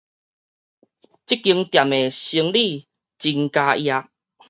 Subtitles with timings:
[0.03, 0.17] 這間店的生
[2.53, 2.87] 理
[3.19, 3.87] 真交易